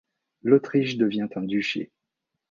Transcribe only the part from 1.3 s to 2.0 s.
un duché.